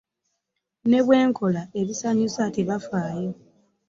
Ne 0.89 0.99
bwe 1.05 1.17
nkola 1.29 1.63
ebisanyusa 1.79 2.43
tebafaayo. 2.55 3.31